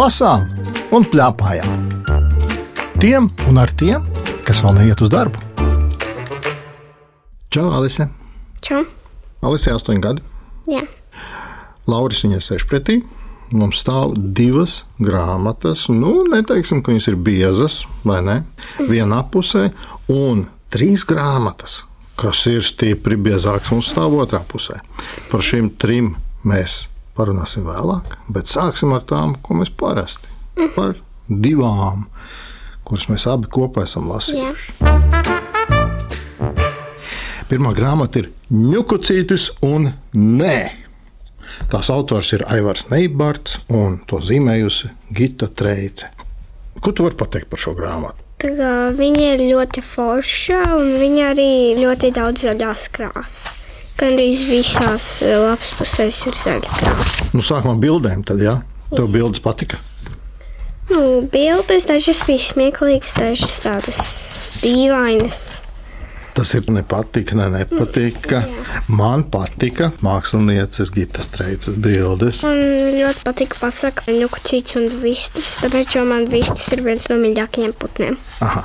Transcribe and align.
lasām 0.00 0.46
un 0.96 1.04
plēpājām. 1.04 1.88
Tiem 3.02 3.26
un 3.50 3.58
ar 3.60 3.72
tiem, 3.76 4.04
kas 4.46 4.62
vēl 4.64 4.78
neiet 4.78 5.00
uz 5.04 5.10
darbu. 5.12 5.40
Čau, 7.52 7.66
Alise! 7.76 8.06
Čau. 8.64 8.84
Alise, 9.44 9.74
8 9.76 10.00
gadi. 10.00 10.24
Jā. 10.70 10.86
Lauris 11.90 12.22
viņai 12.24 12.40
sēž 12.44 12.64
pretī. 12.70 13.00
Mums 13.50 13.82
stāv 13.82 14.14
divas 14.14 14.84
grāmatas. 15.02 15.88
Nu, 15.92 16.20
neteiksim, 16.30 16.80
ka 16.80 16.94
viņas 16.94 17.10
ir 17.10 17.18
biezas, 17.26 17.80
vai 18.06 18.20
ne? 18.24 18.36
Vienā 18.78 19.24
pusē, 19.32 19.66
un 20.12 20.46
trīs 20.72 21.02
grāmatas, 21.08 21.80
kas 22.20 22.46
ir 22.48 22.62
stipri 22.64 23.18
biezākas, 23.20 23.74
mums 23.74 23.90
stāv 23.90 24.16
otrā 24.22 24.40
pusē. 24.48 24.78
Par 25.32 25.44
šīm 25.44 25.74
trim 25.82 26.14
mēs 26.46 26.86
parunāsim 27.20 27.68
vēlāk, 27.68 28.16
bet 28.32 28.48
sāksim 28.48 28.94
ar 28.96 29.04
tām, 29.04 29.36
ko 29.44 29.60
mēs 29.60 29.70
parasti 29.76 30.30
par 30.76 30.96
divām, 31.28 32.06
kuras 32.88 33.10
mēs 33.12 33.26
abi 33.28 33.50
kopā 33.52 33.84
esam 33.84 34.08
lasījuši. 34.10 34.78
Pirmā 37.50 37.74
grāmata 37.74 38.22
ir 38.22 38.30
Ņukucītis 38.54 39.50
un 39.66 39.90
Nē. 40.14 40.56
Tās 41.70 41.90
autors 41.90 42.30
ir 42.36 42.46
Aivars 42.46 42.86
Neibards 42.92 43.58
un 43.74 43.98
to 44.08 44.22
zīmējusi 44.22 44.90
Gita 45.14 45.50
Treice. 45.50 46.08
Ko 46.80 46.94
tu 46.94 47.04
vari 47.04 47.18
pateikt 47.18 47.50
par 47.50 47.60
šo 47.60 47.74
grāmatu? 47.76 48.22
Viņa 48.40 49.24
ir 49.34 49.42
ļoti 49.50 49.82
forša 49.84 50.60
un 50.78 50.94
viņa 51.02 51.32
arī 51.34 51.50
ļoti 51.82 52.14
daudz 52.16 52.46
zaļās 52.46 52.86
krāsas. 52.94 53.59
Gan 53.98 54.14
arī 54.14 54.30
visās 54.48 55.06
eh, 55.24 55.36
lapas 55.40 55.72
pusēs 55.78 56.20
ir 56.30 56.36
zaļa 56.38 56.76
krāsa. 56.78 57.30
Nu, 57.34 57.44
sākumā 57.44 57.76
bildēm, 57.82 58.22
tad 58.26 58.42
jā, 58.44 58.60
tev 58.92 59.10
bildes 59.12 59.42
patika. 59.44 59.80
Nu, 60.90 61.22
bildes 61.30 61.86
dažas 61.86 62.22
bija 62.26 62.42
smieklīgas, 62.42 63.14
dažas 63.18 63.58
tādas 63.62 63.98
dīvainas. 64.62 65.42
Tas 66.34 66.54
ir 66.54 66.66
nepatika, 66.70 67.36
ne 67.36 67.48
nepatika. 67.52 68.42
Man 68.88 69.26
patika 69.30 69.90
mākslinieces 70.02 70.92
Gitas 70.94 71.30
Treices 71.34 71.78
bildes. 71.78 72.42
Man 72.46 72.60
ļoti 72.96 73.26
patīk 73.26 73.56
pasaka, 73.60 74.06
ņukucīts 74.14 74.78
un 74.80 74.90
vistas, 75.02 75.56
tāpēc, 75.62 75.98
jo 75.98 76.04
man 76.08 76.28
vistas 76.30 76.70
ir 76.74 76.84
viens 76.86 77.10
no 77.10 77.18
mīļākajiem 77.22 77.74
putniem. 77.78 78.18
Aha. 78.46 78.64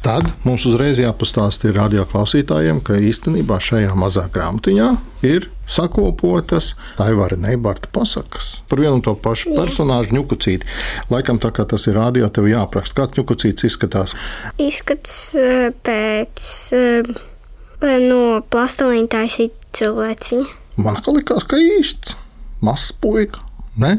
Tad 0.00 0.24
mums 0.46 0.64
uzreiz 0.64 0.96
jāpastāsta 0.96 1.68
radio 1.76 2.06
klausītājiem, 2.08 2.78
ka 2.80 2.96
īstenībā 3.04 3.58
šajā 3.60 3.92
mazā 4.00 4.22
grāmatiņā 4.32 4.86
ir 5.28 5.50
sakopotas 5.68 6.70
Aivara 7.04 7.36
Neibarta 7.36 7.90
pasakas 7.92 8.46
par 8.70 8.80
vienu 8.80 8.96
un 8.96 9.02
to 9.04 9.12
pašu 9.12 9.52
personāžu 9.58 10.16
ņukucīti. 10.16 10.64
Laikam 11.12 11.36
tā 11.42 11.50
kā 11.52 11.66
tas 11.68 11.84
ir 11.90 11.98
radio, 12.00 12.30
tev 12.32 12.48
jāapraksta, 12.48 12.96
kāds 13.02 13.20
ņukucīts 13.20 13.68
izskatās. 13.68 14.16
Izskats 14.56 15.18
eh, 15.36 15.68
pēc 15.84 16.48
eh, 16.80 17.12
no 18.06 18.40
plastelīna 18.48 19.12
taisīt 19.18 19.52
cilvēciņa. 19.76 20.48
Man 20.80 20.96
kā 21.04 21.12
likās, 21.12 21.44
ka 21.44 21.60
īsts 21.60 22.16
mazs 22.64 22.94
puika. 23.04 23.44
Ne? 23.80 23.98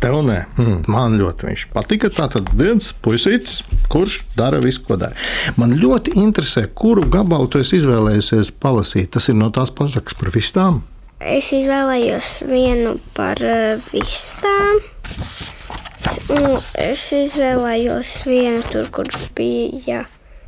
Tev 0.00 0.20
nē, 0.26 0.36
hmm, 0.56 0.84
man 0.90 1.16
ļoti 1.18 1.48
viņš 1.48 1.66
patika. 1.74 2.10
Tā 2.14 2.28
tad 2.30 2.52
viens 2.58 2.92
puisītis, 3.02 3.60
kurš 3.90 4.20
dara 4.38 4.60
visu, 4.62 4.84
ko 4.86 4.98
dara. 5.00 5.18
Man 5.58 5.74
ļoti 5.80 6.14
interesē, 6.22 6.68
kuru 6.70 7.06
gabalu 7.10 7.50
tu 7.50 7.62
esi 7.62 7.80
izvēlējusies 7.80 8.54
palasīt. 8.62 9.10
Tas 9.16 9.26
ir 9.32 9.38
no 9.40 9.50
tās 9.54 9.74
pasakas 9.74 10.18
par 10.18 10.30
vistām. 10.34 10.84
Es 11.20 11.50
izvēlējos 11.52 12.30
vienu 12.48 12.94
par 13.16 13.42
uh, 13.44 13.90
vistām. 13.92 14.80
Un 16.32 16.60
Es 16.80 17.10
izvēlējos 17.12 18.14
vienu 18.24 18.62
tur, 18.70 18.86
kur 18.94 19.10
bija 19.36 20.06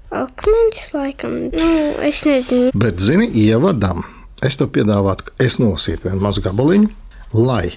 akmens, 0.09 0.87
laikam. 0.95 1.51
Nu, 1.53 1.69
es 2.07 2.23
nezinu, 2.29 2.71
Bet, 2.73 3.03
zini, 3.05 3.29
ievadam, 3.43 4.01
es 4.45 4.57
tev 4.57 4.71
piedāvātu, 4.73 5.29
ka 5.29 5.45
es 5.45 5.59
nolasītu 5.61 6.09
vienu 6.09 6.25
mazu 6.25 6.45
gabaliņu, 6.45 6.89
lai 7.37 7.75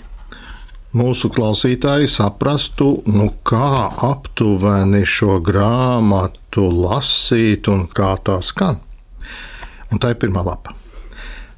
mūsu 0.95 1.29
klausītāji 1.33 2.07
saprastu, 2.11 3.01
nu, 3.11 3.27
kā 3.47 3.91
aptuveni 4.07 5.03
šo 5.07 5.39
grāmatu 5.43 6.69
lasīt 6.71 7.67
un 7.71 7.85
kā 7.91 8.15
tā 8.23 8.39
skan. 8.45 8.79
Un 9.91 10.01
tā 10.01 10.13
ir 10.13 10.19
pirmā 10.21 10.43
lapa. 10.45 10.75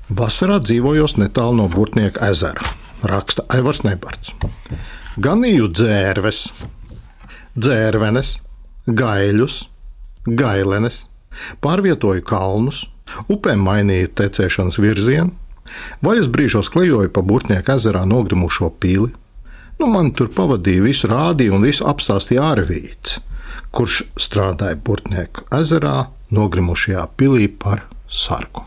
Vasarā 0.07 0.57
dzīvojos 0.63 1.17
netālu 1.19 1.57
no 1.59 1.67
Burtnieka 1.71 2.29
ezera, 2.31 2.63
raksta 3.03 3.43
Aivars 3.51 3.83
Nebarts. 3.83 4.33
Ganīju 5.19 5.67
dzērves, 5.73 6.45
dzērvenes, 7.57 8.37
gaiļus, 8.87 9.57
gailenes, 10.27 11.03
pārvietoju 11.63 12.23
kalnus, 12.27 12.85
upēm 13.31 13.61
mainīju 13.67 14.13
tecēšanas 14.17 14.79
virzienu, 14.79 15.33
vaļas 16.05 16.31
brīžos 16.31 16.71
klejoju 16.73 17.11
pa 17.13 17.23
Burtnieka 17.25 17.75
ezerā 17.77 18.05
nogrimušo 18.07 18.71
pili. 18.79 19.11
Nu, 19.77 19.87
man 19.93 20.09
tur 20.17 20.31
pavadīja 20.33 20.85
visu 20.85 21.09
rādīju 21.11 21.53
un 21.53 21.65
visu 21.67 21.85
apstāstīja 21.85 22.47
ārvīts, 22.53 23.19
kurš 23.75 24.01
strādāja 24.17 24.79
Burtnieka 24.81 25.45
ezerā 25.59 26.07
nogrimušajā 26.33 27.03
pilī 27.19 27.45
par 27.47 27.85
sargu. 28.09 28.65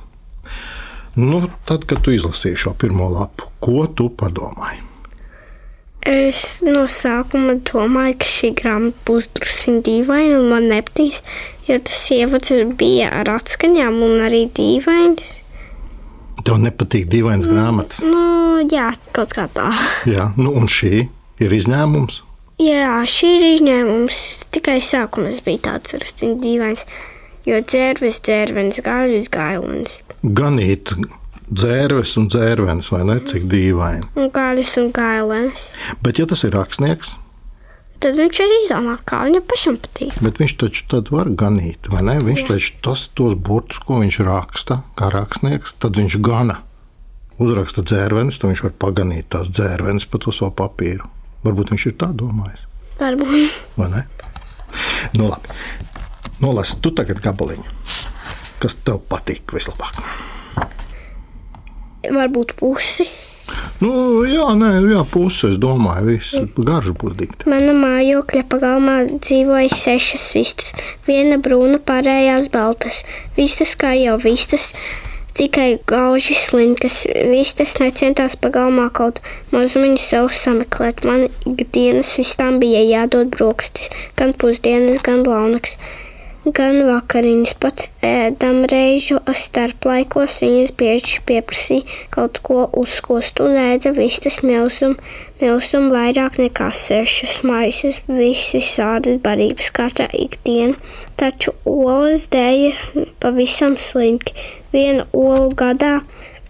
Nu, 1.19 1.43
tad, 1.67 1.89
kad 1.91 2.05
tu 2.07 2.15
izlasīji 2.15 2.63
šo 2.63 2.77
pirmo 2.79 3.09
lapu, 3.11 3.51
ko 3.59 3.89
tu 3.91 4.07
padomāji? 4.15 4.87
Es 6.07 6.63
no 6.65 6.87
sākuma 6.89 7.59
domāju, 7.69 8.15
ka 8.23 8.31
šī 8.31 8.53
grāmata 8.57 9.05
būs 9.11 9.27
drusku 9.37 9.75
dīvaina 9.85 10.39
un 10.39 10.47
man 10.55 10.71
nepatīs, 10.71 11.21
jo 11.67 11.77
tas 11.77 12.07
ievads 12.15 12.55
bija 12.81 13.11
ar 13.19 13.35
atskaņām 13.35 13.99
un 14.07 14.23
arī 14.31 14.47
dīvains. 14.57 15.40
Tev 16.47 16.59
nepatīk 16.63 17.07
dīvainas 17.13 17.49
grāmatas. 17.51 18.03
Nu, 18.05 18.61
jā, 18.71 18.91
kaut 19.17 19.35
kā 19.37 19.47
tā. 19.53 19.69
Jā, 20.09 20.31
nu, 20.41 20.55
un 20.57 20.69
šī 20.71 21.07
ir 21.45 21.55
izņēmums. 21.57 22.23
Jā, 22.61 22.99
šī 23.09 23.31
ir 23.39 23.47
izņēmums. 23.55 24.25
Tikai 24.53 24.81
sākumā 24.85 25.33
bija 25.47 25.65
tāds 25.69 25.95
drusku 25.95 26.35
dīvains, 26.43 26.85
jo 27.49 27.61
dzērves, 27.65 28.21
dzērvenes, 28.27 28.83
gāļus, 28.85 29.31
gailenes. 29.33 30.01
Ganīt 30.21 30.93
dzērves 31.51 32.17
un 32.21 32.29
dzērvenes, 32.31 32.91
vai 32.95 33.03
ne? 33.09 33.17
Cik 33.27 33.49
dīvaini. 33.51 34.11
Un 34.21 34.29
gāļus 34.35 34.77
un 34.83 34.93
gailenes. 34.95 35.71
Bet, 36.05 36.21
ja 36.21 36.29
tas 36.31 36.45
ir 36.47 36.55
rakstnieks, 36.55 37.15
Tad 38.01 38.17
viņš 38.17 38.39
arī 38.41 38.55
izdomā, 38.63 38.95
kā 39.05 39.19
viņam 39.27 39.43
pašam 39.51 39.77
patīk. 39.83 40.15
bet 40.25 40.39
viņš 40.41 40.55
taču 40.63 40.85
tad 40.89 41.11
var 41.13 41.29
ganīt, 41.29 41.91
vai 41.93 42.01
ne? 42.07 42.15
Viņš 42.25 42.45
taču 42.49 42.73
tos, 42.87 43.03
tos 43.15 43.35
burtus, 43.37 43.79
ko 43.85 43.99
viņš 44.01 44.19
raksta, 44.25 44.79
kā 44.97 45.11
rakstnieks, 45.13 45.75
tad 45.83 46.01
viņš 46.01 46.17
gana. 46.25 46.63
Uzraksta 47.41 47.85
dzērvenes, 47.85 48.39
tad 48.41 48.51
viņš 48.55 48.63
var 48.67 48.73
paganīt 48.87 49.29
tās 49.33 49.49
dzērvenes 49.53 50.09
pa 50.09 50.19
to 50.21 50.33
savu 50.33 50.53
papīru. 50.57 51.05
Varbūt 51.45 51.75
viņš 51.75 51.87
ir 51.91 51.95
tā 52.01 52.09
domājis, 52.13 52.65
Varbūt. 53.01 53.61
vai 53.77 53.89
ne? 53.93 54.03
Nu, 55.17 55.29
labi. 55.29 55.49
Nolasi 56.41 56.81
tu 56.81 56.91
tagad 56.97 57.21
gabaliņu. 57.25 57.65
Kas 58.61 58.77
tev 58.85 59.01
patīk 59.09 59.53
vislabāk? 59.57 59.97
Varbūt 62.09 62.55
pusi. 62.61 63.07
Nu, 63.81 63.91
jā, 64.29 64.47
nē, 64.59 64.71
jā, 64.91 65.03
puses, 65.09 65.55
es 65.55 65.61
domāju, 65.61 66.11
viss 66.13 66.35
garš 66.57 66.95
būs 67.01 67.15
dikti. 67.19 67.49
Mana 67.51 67.75
mājokļa 67.77 68.43
pagalmā 68.53 68.97
dzīvoja 69.13 69.71
sešas 69.73 70.27
vistas. 70.37 70.75
Viena 71.09 71.39
brūna, 71.43 71.81
pārējās 71.85 72.51
baltas. 72.53 73.03
Vistas 73.39 73.73
kā 73.81 73.95
jau 73.97 74.19
vistas, 74.21 74.75
tikai 75.39 75.79
gauži 75.89 76.37
slinkas. 76.37 77.03
Vistas 77.31 77.79
necentās 77.81 78.37
pagalmā 78.41 78.91
kaut 78.97 79.23
mazumiņu 79.55 80.03
sev 80.03 80.31
sameklēt. 80.37 81.05
Man 81.09 81.29
ikdienas 81.49 82.13
vistām 82.19 82.61
bija 82.63 82.85
jādod 82.85 83.33
brokastis, 83.37 83.89
gan 84.21 84.37
pusdienas, 84.37 85.01
gan 85.07 85.25
launaks. 85.27 85.79
Gan 86.41 86.79
vakariņas 86.87 87.51
pat 87.61 87.83
ēdam 88.01 88.63
reižu 88.71 89.19
starplaikos, 89.37 90.39
viņas 90.41 90.71
bieži 90.73 91.19
pieprasīja 91.29 91.99
kaut 92.15 92.39
ko 92.41 92.63
uzkost 92.81 93.43
un 93.45 93.59
ēda 93.61 93.93
vistas 93.93 94.39
milzumu, 94.41 94.97
milzumu 95.43 95.93
vairāk 95.93 96.39
nekā 96.41 96.71
sešas 96.73 97.43
maisas, 97.45 97.99
viss 98.09 98.55
visādas 98.57 99.21
barības 99.21 99.69
kārtā 99.77 100.07
ikdiena. 100.17 100.81
Taču 101.21 101.53
olas 101.69 102.25
dēja 102.33 102.73
pavisam 103.21 103.77
slinki. 103.77 104.33
Viena 104.73 105.05
olu 105.13 105.53
gadā 105.53 105.99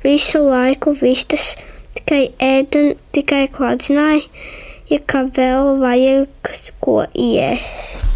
visu 0.04 0.44
laiku 0.44 0.94
vistas 1.02 1.56
tikai 1.98 2.28
ēda 2.38 2.84
un 2.84 2.94
tikai 3.10 3.42
kladzināja, 3.58 4.22
ja 4.94 5.02
kā 5.02 5.26
vēl 5.26 5.74
vajag 5.82 6.54
ko 6.78 7.00
iest. 7.10 8.09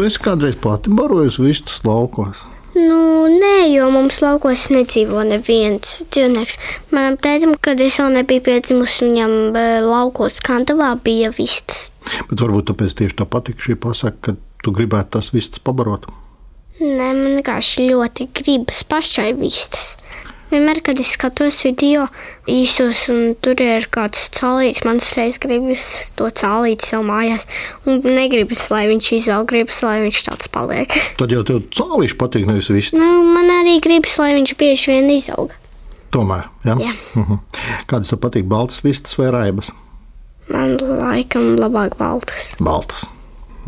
Tu 0.00 0.06
esi 0.08 0.20
kādreiz 0.24 0.54
pati 0.56 0.88
barojusi 0.96 1.42
vistas 1.44 1.82
laukos. 1.84 2.38
Nu, 2.72 3.26
nē, 3.28 3.66
jo 3.68 3.90
mums 3.92 4.22
laukos 4.24 4.62
nedzīvo 4.72 5.20
neviens 5.28 5.98
dzīvnieks. 6.08 6.56
Manam 6.96 7.18
tētim, 7.20 7.52
kad 7.60 7.82
es 7.84 7.98
vēl 8.00 8.14
nebiju 8.14 8.40
piedzimusi, 8.46 9.10
viņam 9.10 9.34
eh, 9.60 9.74
laukos 9.84 10.40
kantavā 10.46 10.94
bija 11.04 11.28
vistas. 11.36 11.90
Bet 12.30 12.40
varbūt 12.40 12.70
tāpēc 12.70 12.96
tieši 13.02 13.18
tā 13.18 13.26
patika 13.28 13.66
šī 13.66 13.76
pasaka, 13.84 14.16
ka 14.24 14.64
tu 14.64 14.72
gribētu 14.78 15.18
tas 15.18 15.28
vistas 15.36 15.60
pabarot. 15.68 16.08
Nē, 16.80 17.10
man 17.10 17.36
vienkārši 17.36 17.90
ļoti 17.90 18.30
gribas 18.40 18.80
pašai 18.88 19.34
vistas. 19.36 19.98
Vienmēr, 20.50 20.80
kad 20.82 20.98
es 20.98 21.12
skatos 21.14 21.60
video 21.62 22.08
īsos, 22.50 23.04
un 23.12 23.36
tur 23.38 23.60
ir 23.62 23.84
kāds 23.94 24.24
cēlīts, 24.34 24.82
man 24.86 24.98
uzreiz 24.98 25.36
gribas 25.38 25.84
to 26.18 26.26
cēlīt 26.26 26.82
sev 26.82 27.04
mājās. 27.06 27.44
Un 27.86 28.00
negribas, 28.02 28.64
lai 28.72 28.88
viņš 28.90 29.10
izaug, 29.20 29.46
gribas, 29.50 29.78
lai 29.86 30.00
viņš 30.02 30.22
tāds 30.26 30.50
paliek. 30.50 30.96
Tad 31.20 31.30
jau 31.30 31.44
tev 31.46 31.60
cālīši 31.78 32.18
patīk, 32.18 32.48
nevis 32.50 32.70
viss. 32.74 32.94
Nu, 32.96 33.10
man 33.30 33.52
arī 33.60 33.76
gribas, 33.84 34.16
lai 34.18 34.32
viņš 34.40 34.54
bieži 34.58 34.90
vien 34.90 35.06
izaug. 35.14 35.54
Tomēr, 36.10 36.48
ja? 36.66 36.74
Jā. 36.82 36.96
Mhm. 37.14 37.38
Kādas 37.86 38.10
tev 38.10 38.18
patīk, 38.26 38.50
baltas 38.50 38.82
vistas 38.82 39.14
vai 39.20 39.30
raibas? 39.30 39.70
Man 40.50 40.74
laikam 40.82 41.54
labāk 41.60 41.94
baltas. 42.00 42.50
Baltas. 42.58 43.06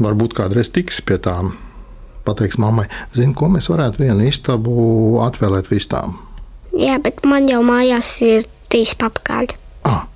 Varbūt 0.02 0.34
kādreiz 0.34 0.73
tiks 0.75 0.99
pie 1.06 1.20
tām. 1.23 1.55
Pateiks 2.26 2.58
mammai, 2.58 2.88
zini, 3.14 3.37
ko 3.38 3.46
mēs 3.50 3.70
varētu 3.70 4.02
vienu 4.02 4.26
istabu 4.26 4.75
atvēlēt 5.23 5.70
vistām. 5.70 6.19
Jā, 6.78 6.96
bet 7.02 7.24
man 7.28 7.48
jau 7.50 7.60
mājās 7.66 8.14
ir 8.24 8.46
trīs 8.72 8.94
papagaļi. 8.98 9.58
Ah, 9.88 10.06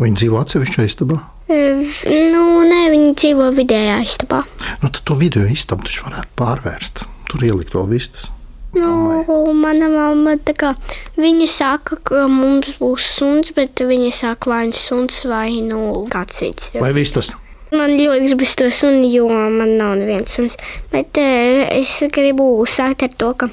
viņi 0.00 0.22
dzīvo 0.22 0.40
atsevišķā 0.40 0.86
istabā. 0.88 1.18
Nu, 1.48 2.42
nē, 2.68 2.80
viņi 2.92 3.12
dzīvo 3.16 3.50
vidējā 3.56 4.00
istabā. 4.04 4.42
Nu, 4.82 4.88
tad 4.88 5.00
to 5.08 5.16
video 5.16 5.46
istabu 5.48 5.88
taču 5.88 6.04
varētu 6.04 6.34
pārvērst. 6.36 7.04
Tur 7.28 7.44
ielikt 7.44 7.76
vēl 7.76 7.88
vistas. 7.88 8.28
Nu, 8.76 9.24
mana 9.56 9.88
mamma 9.88 10.34
kā 10.60 10.74
viņa 11.16 11.48
saka, 11.48 11.96
ka 12.04 12.26
mums 12.28 12.76
būs 12.80 13.06
suns, 13.16 13.52
bet 13.56 13.80
viņa 13.80 14.12
saka, 14.12 14.52
vai 14.52 14.66
nu 14.68 14.76
suns 14.76 15.24
vai 15.28 15.62
nu 15.64 16.04
kāds 16.12 16.40
cits. 16.42 16.74
Vai 16.76 16.92
vistas? 16.96 17.32
Man 17.72 17.96
ļoti 17.96 18.28
gribas 18.28 18.54
to 18.56 18.68
sunu, 18.72 19.08
jo 19.12 19.28
man 19.28 19.74
nav 19.80 19.96
neviens 20.00 20.36
suns. 20.36 20.56
Bet 20.92 21.16
uh, 21.20 21.64
es 21.72 21.98
gribu 22.12 22.48
sākt 22.68 23.04
ar 23.04 23.16
to, 23.16 23.32
ka 23.40 23.48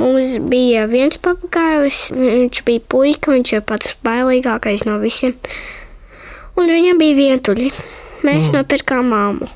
mums 0.00 0.36
bija 0.52 0.86
viens 0.90 1.18
papagājs. 1.22 2.04
Viņš 2.14 2.62
bija 2.68 2.84
puika, 2.94 3.32
viņš 3.34 3.54
ir 3.56 3.64
pats 3.68 3.96
bailīgākais 4.06 4.86
no 4.88 4.98
visiem. 5.02 5.34
Un 6.58 6.70
viņam 6.70 7.00
bija 7.00 7.18
vientuļi. 7.18 7.72
Mēs 8.22 8.48
mm. 8.48 8.54
nopirkām 8.56 9.10
māmu. 9.10 9.48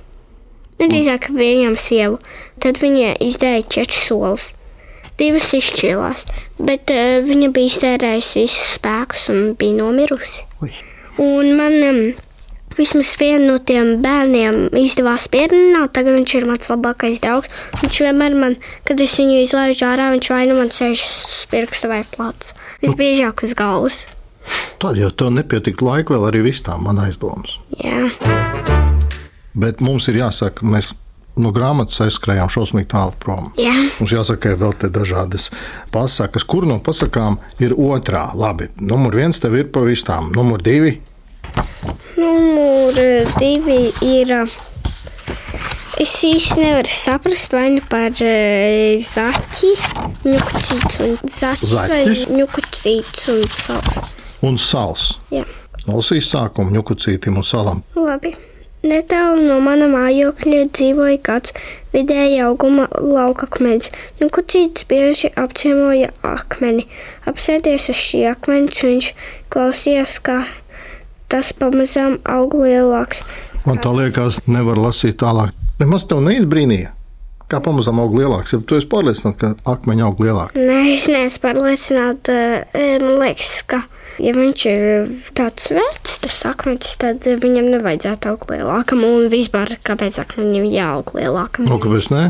Nu, 0.76 0.88
drīzāk 0.90 1.30
viņam 1.32 1.76
sievu. 1.80 2.20
Tad 2.60 2.80
viņa 2.82 3.16
izdēja 3.24 3.64
četras 3.78 4.06
solis. 4.08 4.52
Divas 5.16 5.48
izšķīlās, 5.56 6.26
bet 6.60 6.90
uh, 6.92 7.22
viņa 7.24 7.48
bija 7.56 7.70
iztērējusi 7.70 8.42
visus 8.42 8.74
spēkus 8.74 9.30
un 9.32 9.54
bija 9.56 9.78
nomirusi. 9.78 10.42
Ui. 10.60 10.74
Un 11.24 11.54
man 11.56 11.76
um, 11.86 12.02
vismaz 12.78 13.12
vienu 13.20 13.52
no 13.52 13.58
tiem 13.58 13.96
bērniem 14.04 14.76
izdevās 14.80 15.28
pierunāt. 15.32 15.94
Tagad 15.96 16.18
viņš 16.18 16.34
ir 16.38 16.48
mans 16.48 16.72
labākais 16.72 17.22
draugs. 17.24 17.52
Viņš 17.82 18.02
vienmēr 18.06 18.36
man, 18.38 18.58
kad 18.88 19.00
es 19.00 19.16
viņu 19.20 19.40
izlaižu 19.44 19.88
ārā, 19.88 20.10
viņš 20.14 20.32
vai 20.32 20.42
nu 20.50 20.58
man 20.58 20.72
sēž 20.74 21.06
uz 21.06 21.40
pirksta 21.52 21.90
vai 21.92 22.02
plats. 22.16 22.54
Visbiežāk 22.84 23.46
uz 23.46 23.56
galvas. 23.58 24.04
Tad 24.82 25.00
jau 25.00 25.10
tev 25.10 25.32
nepietiktu 25.34 25.88
laika 25.88 26.14
vēl 26.14 26.28
arī 26.28 26.44
visām 26.50 26.84
man 26.86 27.00
aizdomas. 27.02 27.56
Jā. 27.80 28.06
Bet 29.56 29.80
mums 29.80 30.06
ir 30.12 30.20
jāsaka, 30.20 30.66
mēs 30.68 30.92
no 31.40 31.52
grāmatas 31.52 32.00
aizskrējām 32.06 32.50
šausmīgi 32.52 32.90
tālu 32.92 33.14
prom. 33.20 33.50
Jā. 33.60 33.74
Mums 33.98 34.12
jāsaka, 34.12 34.52
ir 34.52 34.60
vēl 34.60 34.76
te 34.80 34.90
dažādas 34.92 35.50
pasakas, 35.94 36.44
kur 36.48 36.68
no 36.68 36.78
pasakām 36.84 37.40
ir 37.62 37.76
otrā. 37.76 38.28
Labi, 38.36 38.70
numur 38.80 39.16
viens 39.18 39.40
tev 39.42 39.58
ir 39.58 39.70
pa 39.72 39.84
visām, 39.86 40.30
numur 40.36 40.62
divi. 40.64 40.98
Numur 42.16 42.96
divi 43.40 43.92
ir. 44.04 44.32
uh, 44.42 44.62
Es 45.96 46.10
īsti 46.28 46.60
nevaru 46.60 46.90
saprast, 46.92 47.54
vai 47.56 47.70
nu 47.72 47.80
par 47.88 48.10
uh, 48.12 48.98
zaķi, 49.00 49.70
ņukucīts 50.28 50.98
un 51.06 51.14
zaķis, 51.32 51.70
vai 51.72 51.86
Zaķis? 52.04 52.24
ņukucīts 52.36 53.30
un 53.32 53.46
sals. 53.48 53.94
Un 54.44 54.58
sāls. 54.60 55.06
Jā. 55.32 55.46
Lasīs 55.88 56.28
sākumu 56.34 56.74
ņukucītim 56.76 57.38
un 57.40 57.46
salam. 57.48 57.80
Labi. 57.96 58.34
Netālu 58.86 59.46
no 59.48 59.56
mana 59.64 59.88
mājokļa 59.90 60.66
dzīvoja 60.76 61.16
kāds 61.24 61.54
vidēja 61.94 62.50
auguma 62.50 62.84
laukakmenis. 62.92 63.88
Nu, 64.20 64.28
kucītis 64.28 64.84
bieži 64.90 65.32
apciemoja 65.32 66.12
akmeni. 66.28 66.84
Apsēdies 67.26 67.88
uz 67.94 67.98
šī 68.04 68.20
akmeņa, 68.34 68.76
viņš 68.92 69.08
klausījās, 69.56 70.18
kā 70.28 70.42
tas 71.32 71.52
pamazām 71.56 72.18
aug 72.30 72.54
lielāks. 72.60 73.24
Man 73.66 73.80
tā 73.82 73.90
liekas, 73.96 74.40
nevar 74.46 74.78
lasīt 74.78 75.18
tālāk. 75.22 75.54
Nemaz 75.80 76.06
tev 76.08 76.22
neizbrīnīja. 76.24 76.92
Kā 77.50 77.60
pamazām 77.62 78.00
aug 78.02 78.14
lielāks, 78.18 78.54
ja 78.54 78.58
tu 78.58 78.74
esi 78.78 78.88
pārliecināts, 78.90 79.38
ka 79.38 79.52
akmeņi 79.70 80.02
aug 80.06 80.22
lielāk. 80.22 80.56
Nē, 80.58 80.78
es 80.96 81.04
neesmu 81.10 81.42
pārliecināta. 81.44 82.38
Eh, 82.74 82.96
Man 83.02 83.20
liekas, 83.20 83.52
ka, 83.70 83.84
ja 84.22 84.32
viņš 84.34 84.64
ir 84.70 85.12
tāds 85.38 85.68
vecs, 85.74 86.16
tas 86.24 86.40
akmens, 86.50 86.96
tad 86.98 87.22
viņam 87.22 87.70
nevajadzētu 87.76 88.32
augt 88.32 88.50
lielākam. 88.50 89.04
Un 89.06 89.28
vispār, 89.30 89.76
kāpēc 89.86 90.18
akmeņam 90.24 90.66
jāaug 90.72 91.12
lielākam? 91.18 91.68
Nu, 91.70 91.78
kāpēc 91.82 92.08
ne? 92.14 92.24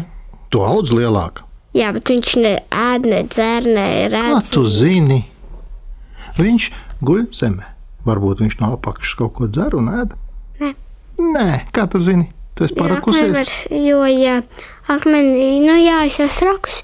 Tu 0.52 0.60
audz 0.60 0.92
lielāk. 0.92 1.40
Jā, 1.76 1.92
bet 1.96 2.12
viņš 2.12 2.34
ne 2.40 2.52
ēd, 2.72 3.08
ne 3.08 3.22
dzer, 3.28 3.66
ne 3.69 3.88
Kā 4.12 4.42
tu 4.49 4.64
zini? 4.69 5.22
Viņš 6.37 6.69
guļ 7.04 7.25
zemē. 7.37 7.75
Varbūt 8.06 8.44
viņš 8.44 8.58
no 8.62 8.72
apakšas 8.76 9.18
kaut 9.18 9.34
ko 9.38 9.50
dzer 9.50 9.76
un 9.78 9.90
ēd. 9.92 10.16
Nē. 10.62 10.72
Nē, 11.16 11.50
kā 11.74 11.86
tu 11.90 12.00
zini? 12.02 12.30
Tu 12.56 12.64
esi 12.64 12.76
parakusies. 12.76 13.52
Jo, 13.68 14.00
ja 14.08 14.40
akmenī, 14.88 15.58
nu 15.64 15.76
jā, 15.76 16.00
es 16.08 16.20
esmu 16.22 16.52
rakus. 16.52 16.80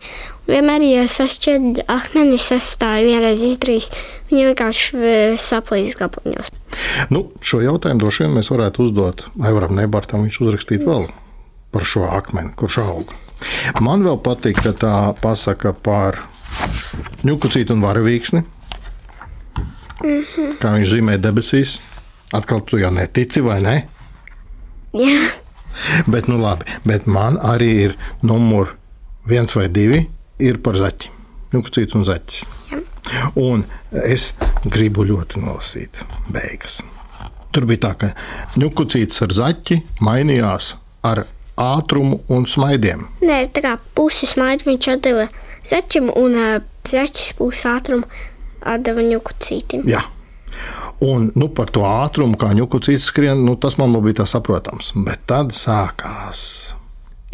Vienmēr, 0.48 0.82
ja 0.84 1.04
sašķiet 1.06 1.84
akmeni, 1.92 2.36
es 2.36 2.72
tā 2.80 2.96
vienreiz 3.06 3.44
izdarījis. 3.46 3.92
Viņa 4.28 4.48
vienkārši 4.50 5.12
saplīs 5.40 5.94
gabaliņos. 6.00 6.50
Nu, 7.14 7.28
šo 7.44 7.62
jautājumu 7.62 8.02
droši 8.02 8.24
vien 8.24 8.34
mēs 8.36 8.50
varētu 8.52 8.82
uzdot 8.84 9.26
Aivaram 9.40 9.76
Nebartam. 9.78 10.26
Viņš 10.26 10.40
uzrakstīt 10.42 10.84
vēl 10.88 11.06
par 11.72 11.86
šo 11.88 12.08
akmeni, 12.10 12.52
kurš 12.58 12.80
aug. 12.82 13.14
Man 13.80 14.04
vēl 14.04 14.18
patīk, 14.24 14.60
ka 14.64 14.74
tā 14.76 14.96
pasaka 15.22 15.72
par 15.72 16.20
ņukucītu 17.24 17.76
un 17.76 17.86
varavīksni. 17.86 18.42
Kā 20.62 20.74
viņš 20.76 20.88
zīmē 20.96 21.18
debesīs. 21.22 21.78
Atkal 22.32 22.62
tu 22.64 22.80
jau 22.80 22.90
netici, 22.94 23.42
vai 23.44 23.60
ne? 23.62 23.76
Jā, 24.96 25.20
Bet, 26.06 26.28
nu 26.28 26.38
labi, 26.38 26.66
bet 26.84 27.06
man 27.06 27.38
arī 27.40 27.70
ir 27.86 27.96
numur 28.22 28.74
viens 29.28 29.54
vai 29.56 29.68
divi 29.72 30.02
ir 30.42 30.58
par 30.64 30.78
zaķi. 30.78 31.10
Ņukucīts 31.52 31.96
un 31.98 32.06
zaķis. 32.08 32.42
Un 33.40 33.64
es 34.04 34.30
gribu 34.64 35.04
ļoti 35.08 35.42
nolasīt 35.42 36.02
beigas. 36.32 36.80
Tur 37.52 37.66
bija 37.68 37.82
tā, 37.86 37.92
ka 38.00 38.10
ņukucīts 38.60 39.24
ar 39.26 39.34
zaķi 39.36 39.80
mainījās 40.04 40.74
ar 41.04 41.24
ātrumu 41.60 42.22
un 42.32 42.46
smaidiem. 42.48 43.04
Nē, 43.24 43.42
tā 43.52 43.64
kā 43.64 43.74
pusi 43.96 44.28
smaidu 44.30 44.70
viņš 44.70 44.88
atdeva 44.94 45.26
zaķim, 45.68 46.08
un 46.16 46.38
zaķis 46.88 47.34
pusi 47.38 47.68
ātrumu 47.68 48.08
atdeva 48.68 49.04
ņukucītim. 49.06 49.86
Jā. 49.90 50.02
Un 51.02 51.30
nu, 51.34 51.48
par 51.50 51.72
to 51.74 51.82
ātrumu, 51.88 52.38
kā 52.38 52.52
ņukucīts 52.54 53.08
skrien, 53.10 53.42
nu, 53.46 53.56
tas 53.58 53.74
man 53.80 53.94
bija 54.04 54.22
tā 54.22 54.28
saprotams. 54.30 54.92
Bet 55.06 55.24
tad 55.26 55.50
sākās. 55.56 56.42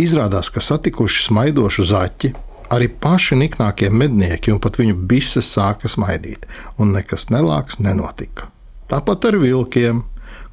Izrādās, 0.01 0.49
ka 0.55 0.63
satikuši 0.63 1.27
smaidošu 1.27 1.85
zaķi, 1.91 2.31
arī 2.73 2.89
paši 3.03 3.37
niknākie 3.41 3.91
mednieki 3.91 4.53
un 4.55 4.61
pat 4.63 4.79
viņu 4.81 4.97
bises 5.11 5.49
sāka 5.53 5.91
smaidīt, 5.91 6.47
un 6.79 6.95
nekas 6.97 7.29
nelāks 7.33 7.81
nenotika. 7.83 8.49
Tāpat 8.89 9.29
ar 9.29 9.39
vilkiem, 9.43 10.05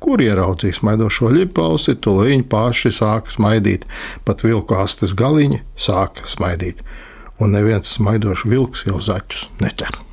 kur 0.04 0.24
ieraudzīja 0.24 0.80
smaidošo 0.80 1.32
ļipausi, 1.36 1.98
to 2.04 2.18
viņi 2.22 2.48
paši 2.52 2.92
sāka 2.96 3.32
smaidīt, 3.32 3.86
pat 4.28 4.44
vilku 4.44 4.76
astes 4.80 5.16
galiņi 5.18 5.62
sāka 5.80 6.28
smaidīt, 6.30 6.84
un 7.40 7.56
neviens 7.56 7.96
smaidošs 7.96 8.48
vilks 8.50 8.88
jau 8.90 9.00
zaķus 9.04 9.50
neķer. 9.64 10.05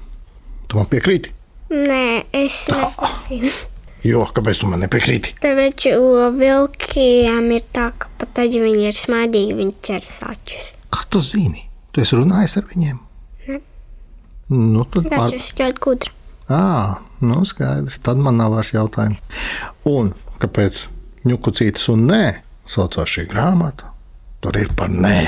Tu 0.73 0.79
man 0.79 0.87
piekrīti? 0.88 1.29
Nē, 1.69 2.05
es 2.33 2.62
nezinu. 2.73 3.50
Jo, 4.09 4.23
kāpēc 4.33 4.62
tu 4.62 4.71
man 4.71 4.81
nepiekrīti? 4.81 5.35
Tāpēc 5.43 5.85
uh, 5.91 6.31
vilkiem 6.33 7.50
ir 7.52 7.67
tā, 7.76 7.91
ka 7.93 8.09
pat 8.17 8.33
tad, 8.38 8.55
ja 8.57 8.62
viņi 8.64 8.87
ir 8.88 8.97
smaidīgi, 8.97 9.59
viņi 9.59 9.75
ķer 9.85 10.07
saķus. 10.07 10.71
Kā 10.97 11.05
tu 11.12 11.21
zini? 11.21 11.67
Tu 11.93 12.00
esi 12.00 12.17
runājis 12.17 12.57
ar 12.57 12.64
viņiem? 12.71 13.02
Ne. 13.50 13.59
Nu, 14.49 14.87
tad 14.88 15.11
pār... 15.12 15.37
ir 15.37 15.45
ļoti 15.45 15.85
gudri. 15.85 16.14
À, 16.49 16.64
nu 17.21 17.45
skaidrs. 17.45 18.00
Tad 18.09 18.25
man 18.25 18.41
nav 18.41 18.57
vairs 18.57 18.73
jautājums. 18.73 19.21
Un 19.93 20.14
kāpēc 20.41 20.87
ņukucītis 21.29 21.85
un 21.93 22.09
nē 22.09 22.25
saucās 22.64 23.12
šī 23.12 23.29
grāmata? 23.29 23.93
Tur 24.41 24.57
ir 24.57 24.73
par 24.73 24.88
nē 24.88 25.21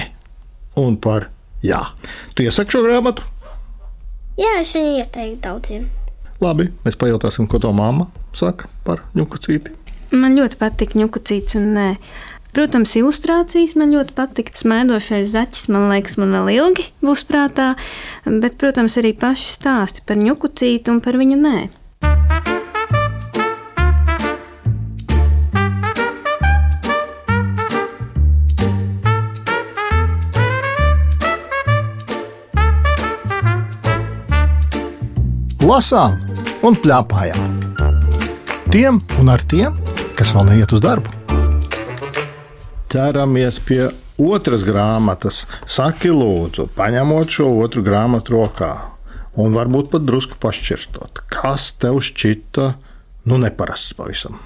un 0.81 0.97
par 0.97 1.29
Jā, 1.65 1.79
tu 2.37 2.45
iesaki 2.45 2.75
šo 2.75 2.83
grāmatu? 2.85 3.25
Jā, 4.35 4.57
es 4.59 4.73
viņu 4.75 4.97
ieteiktu 4.99 5.41
daudziem. 5.45 5.89
Labi, 6.43 6.69
mēs 6.83 6.97
pajautāsim, 6.99 7.47
ko 7.47 7.61
to 7.63 7.71
mamma 7.71 8.09
saka 8.35 8.67
par 8.87 9.05
ņukucīti. 9.15 9.71
Man 10.15 10.35
ļoti 10.39 10.59
patīk 10.59 10.97
ņukucīts 10.99 11.55
un 11.59 11.69
nē. 11.77 11.89
Protams, 12.55 12.93
ilustrācijas 12.99 13.75
man 13.79 13.95
ļoti 13.95 14.15
patīk. 14.15 14.51
Smaidošais 14.59 15.31
zaķis, 15.33 15.69
man 15.75 15.89
liekas, 15.91 16.19
man 16.19 16.35
vēl 16.35 16.53
ilgi 16.55 16.89
būs 17.03 17.25
prātā, 17.27 17.73
bet, 18.27 18.59
protams, 18.59 18.99
arī 18.99 19.15
paši 19.19 19.49
stāsti 19.57 20.05
par 20.07 20.21
ņukucītu 20.23 20.95
un 20.95 21.01
par 21.03 21.19
viņu 21.19 21.39
nē. 21.41 21.57
Lasām 35.65 36.19
un 36.69 36.75
plēpājām. 36.77 37.45
Tiem 38.69 38.99
un 39.23 39.31
ar 39.33 39.41
tiem, 39.49 39.79
kas 40.13 40.35
vēl 40.37 40.51
neiet 40.51 40.75
uz 40.77 40.83
darbu. 40.85 41.09
Ķeramies 42.93 43.63
pie 43.65 43.87
otras 44.21 44.67
grāmatas. 44.69 45.47
Saki, 45.65 46.13
lūdzu, 46.13 46.69
paņemot 46.77 47.33
šo 47.39 47.49
otru 47.65 47.81
grāmatu 47.87 48.37
rokā 48.37 48.73
un 49.41 49.57
varbūt 49.57 49.89
pat 49.95 50.05
drusku 50.05 50.37
pašķirstot. 50.43 51.25
Kas 51.33 51.73
tev 51.81 52.03
šķita 52.05 52.75
nu, 53.25 53.41
neparasts 53.41 53.97
pavisam? 53.97 54.37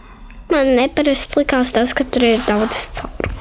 Man 0.49 0.75
neparasti 0.79 1.41
likās 1.41 1.73
tas, 1.77 1.95
ka 1.97 2.07
tur 2.09 2.25
ir 2.25 2.45
daudz 2.49 2.89
caurumu. 2.99 3.35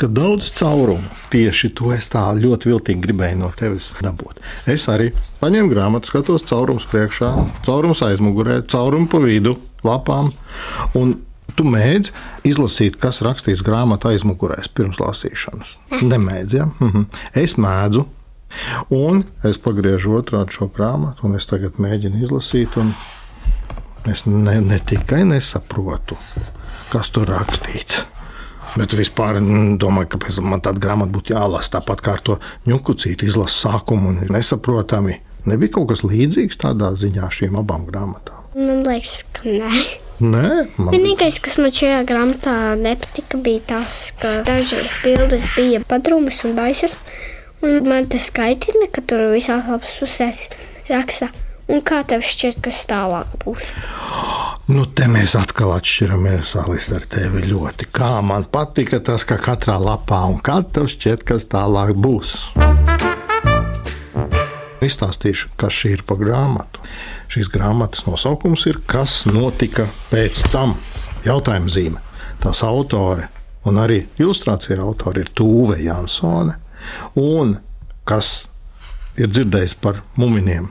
Ka 0.00 0.08
daudz 0.10 0.50
caurumu 0.58 1.22
tieši 1.32 1.70
to 1.78 1.90
es 1.94 2.08
tā 2.12 2.22
ļoti 2.38 2.70
viltīgi 2.70 3.02
gribēju 3.04 3.40
no 3.40 3.50
tevis 3.58 3.90
dabūt. 4.04 4.42
Es 4.70 4.86
arī 4.92 5.10
paņēmu 5.40 5.72
grāmatu, 5.72 6.10
skatos 6.10 6.46
caurums 6.50 6.86
priekšā, 6.90 7.30
caurums 7.66 8.02
aizmugurē, 8.06 8.60
caurumu 8.70 9.10
pa 9.10 9.22
vidu, 9.24 9.56
lapām. 9.86 10.32
Un 10.98 11.16
Tu 11.54 11.62
mēdz 11.68 12.10
izlasīt, 12.48 12.96
kas 12.98 13.20
rakstīts 13.22 13.62
grāmatā 13.62 14.10
aizmugurēs 14.14 14.70
pirms 14.74 14.98
lasīšanas. 14.98 15.76
Nemēdz, 16.02 16.56
ja? 16.56 16.66
Mhm. 16.80 17.04
Es 17.38 17.54
mēdzu, 17.60 18.06
un 18.94 19.22
es 19.46 19.60
pagriežu 19.62 20.16
otrādi 20.18 20.56
šo 20.56 20.70
grāmatu, 20.74 21.28
un 21.28 21.36
es 21.38 21.46
tagad 21.46 21.78
mēģinu 21.78 22.24
izlasīt. 22.26 22.78
Es 24.10 24.26
ne, 24.28 24.58
ne 24.60 24.78
tikai 24.84 25.22
nesaprotu, 25.24 26.18
kas 26.92 27.08
tur 27.14 27.30
rakstīts. 27.32 28.02
Bet 28.74 28.92
vispār 28.98 29.38
domāju, 29.78 30.16
ka 30.16 30.32
man 30.42 30.62
tāda 30.64 30.82
grāmata 30.82 31.14
būtu 31.14 31.32
jālasa 31.36 31.76
tāpat 31.76 32.02
kā 32.02 32.16
ar 32.18 32.24
to 32.26 32.38
ņukucīti, 32.66 33.28
izlasa 33.30 33.68
sākumu 33.68 34.10
un 34.10 34.32
nesaprotami. 34.34 35.20
Nebija 35.48 35.76
kaut 35.76 35.92
kas 35.92 36.02
līdzīgs 36.04 36.58
tādā 36.60 36.90
ziņā 36.98 37.28
šīm 37.32 37.60
abām 37.60 37.84
grāmatām. 37.86 38.42
Man 38.58 38.82
liekas, 38.86 39.22
ka 39.36 39.46
nē. 39.46 39.70
Nē, 40.24 40.48
man 40.78 40.94
Vienīgais, 40.94 41.40
kas 41.42 41.56
man 41.58 41.72
šajā 41.74 42.02
grāmatā 42.06 42.54
nepatika, 42.78 43.38
bija 43.42 43.62
tas, 43.72 44.08
ka 44.20 44.36
dažas 44.46 44.92
bildes 45.02 45.48
bija 45.56 45.82
padrūmas 45.90 46.38
un 46.46 46.54
baisas. 46.58 46.98
Un 47.64 47.80
man 47.88 48.06
tas 48.10 48.28
skaitina, 48.30 48.86
ka 48.92 49.02
tur 49.02 49.26
visās 49.32 49.66
lapas 49.70 49.98
pusēs 50.02 50.46
raksta. 50.90 51.30
Un 51.64 51.80
kā 51.80 52.02
tev 52.04 52.20
šķiet, 52.20 52.58
kas 52.64 52.82
tālāk 52.90 53.30
būs? 53.40 53.70
Nu, 54.68 54.84
te 54.84 55.06
mēs 55.08 55.32
atkal 55.36 55.72
atšķiramies 55.74 56.54
ar 56.60 57.06
tevi 57.08 57.46
ļoti. 57.48 57.88
Kā 57.92 58.18
man 58.24 58.44
patika 58.52 59.00
tas, 59.04 59.24
ka 59.28 59.38
katrā 59.40 59.78
lapā 59.80 60.20
un 60.28 60.42
kā 60.44 60.58
tev 60.76 60.90
šķiet, 60.92 61.24
kas 61.24 61.48
tālāk 61.52 61.94
būs. 61.96 62.34
Izstāstīšu, 64.84 65.54
kas 65.56 65.72
šī 65.72 65.94
ir 65.96 66.04
pa 66.04 66.18
grāmatu. 66.20 66.84
Šīs 67.32 67.48
grāmatas 67.52 68.04
nosaukums 68.04 68.66
ir 68.68 68.82
Kas 68.84 69.22
notika 69.24 69.88
pēc 70.10 70.44
tam? 70.52 70.76
Jautājuma 71.24 71.72
zīme. 71.72 72.04
Tās 72.44 72.60
autore 72.66 73.30
un 73.64 73.80
arī 73.80 74.02
ilustrācija 74.20 74.76
autore 74.84 75.24
ir 75.24 75.32
Tūve 75.32 75.80
Jansone. 75.80 76.58
Un 77.16 77.56
kas 78.04 78.50
ir 79.16 79.32
dzirdējis 79.32 79.78
par 79.80 80.04
muminiem? 80.20 80.68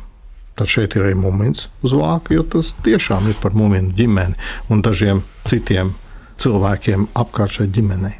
Tad 0.53 0.69
šeit 0.69 0.93
ir 0.93 1.07
arī 1.07 1.17
mūmens 1.17 1.67
uz 1.81 1.95
vāka, 1.97 2.35
jo 2.35 2.43
tas 2.45 2.75
tiešām 2.85 3.31
ir 3.31 3.37
par 3.41 3.55
mūmenu 3.57 3.95
ģimeni 3.97 4.37
un 4.69 4.83
dažiem 4.85 5.23
citiem 5.49 5.95
cilvēkiem 6.41 7.07
apkārt 7.17 7.57
šai 7.57 7.69
ģimenei. 7.73 8.19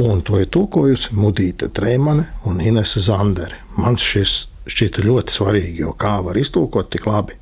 Un 0.00 0.20
to 0.24 0.40
ir 0.40 0.48
tulkojusi 0.52 1.16
Mudīte 1.16 1.68
Treimane 1.72 2.26
un 2.48 2.60
Inese 2.60 3.00
Zandere. 3.04 3.56
Man 3.76 3.96
šis 4.00 4.46
šķita 4.68 5.04
ļoti 5.06 5.36
svarīgi, 5.36 5.82
jo 5.84 5.94
kā 5.98 6.18
var 6.24 6.36
iztulkot 6.40 6.90
tik 6.92 7.06
labi. 7.08 7.36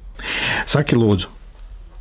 Saki, 0.67 0.99
lūdzu, 0.99 1.31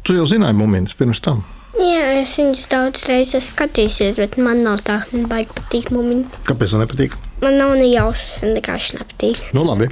tu 0.06 0.18
jau 0.18 0.26
zināji 0.30 0.58
mūmīnas 0.58 0.98
pirms 0.98 1.22
tam. 1.24 1.42
Jā, 1.74 2.20
es 2.22 2.36
viņus 2.38 2.68
daudz 2.70 3.08
reizes 3.10 3.50
skatījusies, 3.50 4.20
bet 4.22 4.38
man 4.38 4.62
nav 4.66 4.84
tā, 4.86 5.00
man 5.14 5.26
baigi 5.32 5.56
patīk 5.58 5.90
mūmiņi. 5.94 6.44
Kāpēc 6.46 6.76
tev 6.76 6.84
nepatīk? 6.84 7.18
Man 7.42 7.58
nav 7.58 7.74
ne 7.80 7.90
jausmas, 7.90 8.38
man 8.46 8.54
vienkārši 8.60 9.00
nepatīk. 9.00 9.42
Nu, 9.58 9.66
labi. 9.66 9.90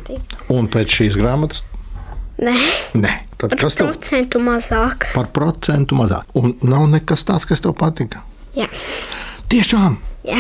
Un 0.54 0.70
pēc 0.72 0.94
šīs 1.00 1.18
grāmatas? 1.18 1.66
Nē, 2.42 2.56
Nē, 2.98 3.12
tad 3.38 3.52
par 3.54 3.60
kas 3.62 3.76
tev 3.78 3.92
procentu 3.92 4.40
mazāk. 4.42 5.06
par 5.14 5.28
procentu 5.36 5.96
mazāk? 6.00 6.26
Un 6.34 6.56
nav 6.66 6.88
nekas 6.90 7.22
tāds, 7.28 7.46
kas 7.46 7.62
tev 7.62 7.76
patika. 7.78 8.24
Jā, 8.58 8.68
Tiešām! 9.52 9.98
jā. 10.26 10.40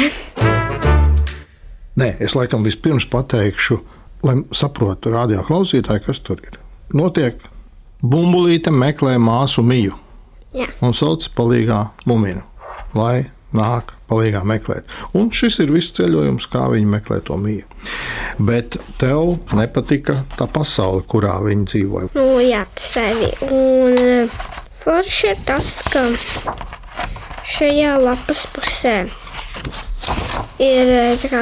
Nē, 2.00 2.08
es 2.24 2.34
laikam 2.36 2.63
vispirms 2.65 3.05
pateikšu, 3.12 3.77
lai 4.25 4.38
saprotu 4.55 5.12
radio 5.13 5.43
klausītāji, 5.46 6.05
kas 6.05 6.22
tur 6.24 6.39
ir. 6.41 6.58
Notiek 6.96 7.38
bumbulīte 8.01 8.72
meklē 8.74 9.17
māsu 9.22 9.62
miju 9.63 9.93
jā. 10.55 10.67
un 10.81 10.96
sauc 10.98 11.27
palīgā 11.38 11.84
muminu, 12.10 12.41
lai 12.98 13.27
nāk 13.58 13.93
palīgā 14.12 14.41
meklēt. 14.48 14.88
Un 15.17 15.29
šis 15.36 15.60
ir 15.63 15.72
viss 15.74 15.93
ceļojums, 15.98 16.48
kā 16.51 16.67
viņi 16.72 16.89
meklē 16.91 17.22
to 17.27 17.38
miju. 17.39 17.67
Bet 18.39 18.77
tev 19.01 19.38
nepatika 19.58 20.22
tā 20.38 20.48
pasaule, 20.51 21.03
kurā 21.08 21.38
viņi 21.46 21.67
dzīvoja. 21.74 22.12
Nu, 22.17 22.27
jā, 22.43 22.65
tas 22.75 22.91
arī. 23.01 23.31
Un 23.50 24.31
forši 24.84 25.34
ir 25.34 25.43
tas, 25.48 25.74
ka 25.91 26.08
šajā 27.48 27.98
lapas 28.01 28.46
pusē 28.55 28.98
ir, 30.62 30.96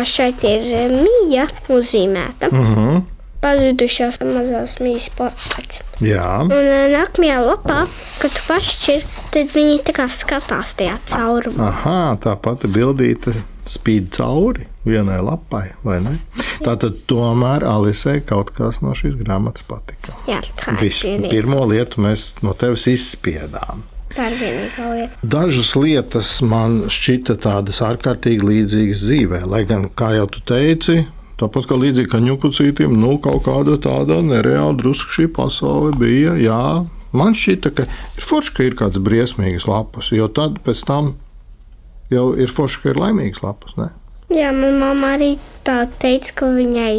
šeit 0.07 0.43
ir 0.47 0.67
eh, 0.73 0.91
mija 0.93 1.47
uzzīmēta. 1.69 2.51
Mm 2.51 2.75
-hmm. 2.75 3.01
Pazudušās 3.43 4.17
mazās 4.23 4.73
mijas 4.83 5.05
portrets. 5.15 5.79
Jā, 6.03 6.25
Un 6.43 6.51
eh, 6.55 6.89
nākamajā 6.91 7.37
lapā, 7.45 7.77
kad 8.19 8.33
tu 8.35 8.43
pašķir, 8.49 9.05
tad 9.31 9.53
viņi 9.55 9.77
tā 9.87 9.95
kā 9.95 10.07
skatās 10.11 10.73
tajā 10.79 10.97
caurumā. 11.07 11.69
Aha, 11.69 11.99
tā 12.23 12.33
pati 12.43 12.67
bildīte 12.71 13.35
spīd 13.69 14.09
cauri 14.15 14.65
vienai 14.87 15.19
lapai, 15.23 15.69
vai 15.85 15.99
ne? 16.03 16.15
Tātad 16.65 17.03
tomēr 17.07 17.63
Alisei 17.69 18.19
kaut 18.25 18.51
kas 18.57 18.81
no 18.83 18.95
šīs 18.97 19.15
grāmatas 19.19 19.63
patika. 19.69 20.15
Jā, 20.27 20.41
tā 20.59 20.73
ir 20.73 20.81
Viss, 20.81 21.03
vienīgā. 21.05 21.31
pirmo 21.31 21.61
lietu 21.69 22.01
mēs 22.03 22.31
no 22.43 22.55
tevis 22.57 22.87
izspiedām. 22.91 23.85
Tā 24.15 24.25
ir 24.33 24.39
lieta. 24.41 25.13
Dažas 25.21 25.75
lietas 25.77 26.31
man 26.41 26.81
šķita 26.91 27.37
tādas 27.45 27.79
ārkārtīgi 27.85 28.47
līdzīgas 28.49 29.03
dzīvē, 29.05 29.43
lai 29.47 29.61
gan, 29.69 29.85
kā 29.93 30.15
jau 30.17 30.25
tu 30.33 30.41
teici, 30.49 31.03
tāpat 31.39 31.69
kā 31.69 31.77
līdzīgi 31.79 32.11
kā 32.11 32.21
ņukucītiem, 32.23 32.95
nu, 32.99 33.15
kaut 33.23 33.45
kāda 33.47 33.77
tāda 33.81 34.19
nereāla 34.25 34.75
drusku 34.79 35.15
šī 35.15 35.27
pasaule 35.35 35.93
bija. 35.99 36.35
Jā, 36.39 36.61
man 37.15 37.37
šķita, 37.37 37.73
ka 37.77 37.87
ir 37.89 38.27
forši, 38.31 38.55
ka 38.55 38.67
ir 38.67 38.77
kāds 38.79 39.01
briesmīgs 39.03 39.67
lapas, 39.69 40.11
jo 40.15 40.27
tad 40.31 40.59
pēc 40.65 40.83
tam 40.89 41.13
jau 42.13 42.31
ir 42.37 42.51
forši, 42.51 42.83
ka 42.83 42.93
ir 42.93 43.01
laimīgs 43.01 43.43
lapas. 43.45 43.77
Ne? 43.79 43.91
Jā, 44.33 44.51
manā 44.53 44.75
mamā 44.83 45.15
arī 45.17 45.31
tā 45.65 45.83
teica, 46.01 46.35
ka 46.41 46.51
viņai 46.53 46.93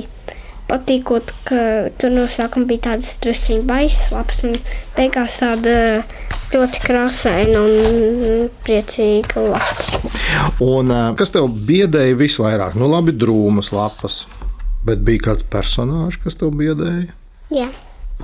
patīkot, 0.70 1.34
ka 1.46 1.62
tur 1.98 2.14
no 2.14 2.26
sākuma 2.30 2.68
bija 2.70 2.90
tādas 2.90 3.16
druskuļi 3.22 3.66
baisas 3.66 4.12
lapas, 4.14 4.42
un 4.46 4.58
beigās 4.96 5.40
tāda 5.42 5.76
ļoti 6.50 6.82
krāsaina 6.86 7.62
un 7.62 8.48
priecīga 8.66 9.46
lapa. 9.50 9.99
Un, 10.64 10.92
kas 11.16 11.32
tev 11.34 11.48
biedēja 11.68 12.16
visvairāk? 12.20 12.74
Nu, 12.78 12.88
labi, 12.90 13.12
drūmas 13.16 13.70
lapas, 13.74 14.22
bet 14.86 15.02
bija 15.06 15.30
kāds 15.30 15.46
personāžs, 15.52 16.18
kas 16.22 16.36
tev 16.40 16.52
biedēja? 16.58 17.12
Jā, 17.54 17.70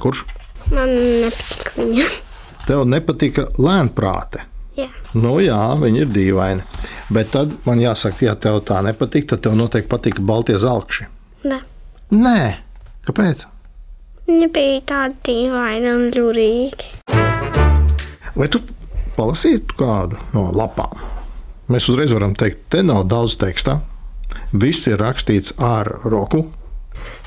Kurš 0.00 0.25
man 0.75 0.90
nepatika 0.92 1.72
viņa. 1.78 2.04
tev 2.66 2.84
nepatika 2.90 3.46
lēnprāte? 3.58 4.44
Jā, 4.76 4.90
Nu, 5.16 5.38
jā, 5.40 5.56
viņi 5.80 6.02
ir 6.04 6.10
dīvaini. 6.12 6.64
Bet 7.08 7.30
tad 7.32 7.54
man 7.64 7.80
jāsaka, 7.80 8.26
ja 8.26 8.34
tev 8.36 8.58
tā 8.68 8.82
nepatīk, 8.84 9.25
tad 9.30 9.40
tev 9.46 9.54
noteikti 9.56 9.88
patika 9.88 10.20
baltie 10.22 10.58
zelkši. 10.60 11.06
nē. 11.48 11.60
Nē, 12.12 12.40
kāpēc? 13.08 13.46
Viņa 14.28 14.48
bija 14.52 14.80
tāda 14.90 15.14
dīvaina 15.25 15.94
un 15.96 16.04
ļurīga. 16.12 16.84
Vai 18.36 18.48
tu 18.52 18.60
palasītu 19.16 19.78
kādu 19.80 20.18
no 20.34 20.50
lapām? 20.52 20.92
Mēs 21.66 21.88
uzreiz 21.90 22.12
varam 22.14 22.37
teikt, 22.38 22.68
te 22.70 22.85
nav 22.87 23.08
daudz 23.11 23.38
teksta. 23.40 23.80
Viss 24.52 24.87
ir 24.87 25.00
rakstīts 25.02 25.56
ar 25.58 25.88
roku, 26.06 26.44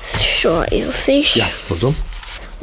šo 0.00 0.60
izlasīšu. 0.72 1.40
Jā, 1.40 1.48
lūdzu. 1.70 1.92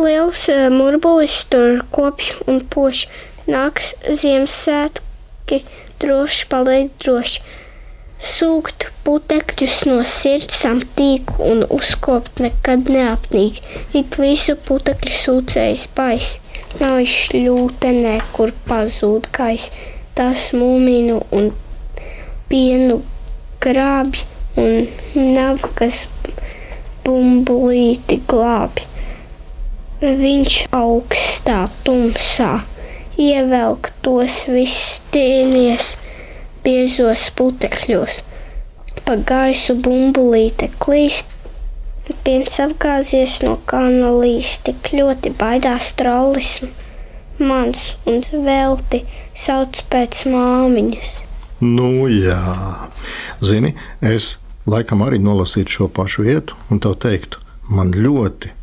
Liels 0.02 0.48
uh, 0.54 0.68
murbulis 0.74 1.40
tur 1.52 1.84
kopj 1.94 2.34
un 2.50 2.62
poš. 2.74 3.06
Nāks 3.48 3.94
Ziemassvētki, 4.04 5.62
droši 6.02 6.50
paliek 6.52 6.92
droši. 7.02 7.46
Sūkt 8.18 8.88
putekļus 9.06 9.84
no 9.86 10.00
sirds 10.02 10.66
tīku 10.98 11.38
un 11.46 11.62
uzkopt 11.70 12.42
nekad 12.42 12.90
neapnīk. 12.90 13.62
It 13.94 14.18
visu 14.18 14.58
putekļu 14.68 15.14
sūcējs 15.22 15.86
pais. 15.96 16.34
Nav 16.82 17.04
šļūte 17.06 17.94
nekur 17.94 18.52
pazūd 18.68 19.30
kais. 19.38 19.70
Tas 20.18 20.50
mūminu 20.58 21.22
un 21.32 21.52
pienu 22.50 23.02
grābi 23.64 24.24
un 24.62 24.88
nav 25.36 25.64
kas 25.78 26.06
bumbulīti 27.06 28.20
glābi. 28.30 28.86
Viņš 30.02 30.58
augstā 30.78 31.64
tumsā 31.86 32.52
ievelk 33.18 33.90
tos 34.06 34.44
visus 34.52 35.00
tīnies 35.14 35.96
biezos 36.66 37.28
putekļos. 37.38 38.20
Pa 39.08 39.16
gaisu 39.30 39.78
bumbulīte 39.88 40.70
klīst, 40.84 41.26
piens 42.28 42.60
apgāzies 42.64 43.40
no 43.46 43.56
kāna 43.72 44.12
līst, 44.20 44.66
tik 44.68 44.92
ļoti 45.00 45.34
baidās 45.40 45.94
trollis 45.98 46.58
mans 47.40 47.94
un 48.10 48.22
velti 48.46 49.04
sauc 49.38 49.82
pēc 49.92 50.26
māmiņas. 50.34 51.27
Nu, 51.64 52.06
jā, 52.12 52.38
zini, 53.42 53.74
es 54.06 54.36
laikam 54.70 55.02
arī 55.06 55.18
nolasītu 55.24 55.80
šo 55.80 55.88
pašu 55.90 56.28
vietu 56.28 56.58
un 56.70 56.82
tev 56.84 56.98
teiktu, 57.02 57.42
man 57.74 57.96
ļoti 57.96 58.54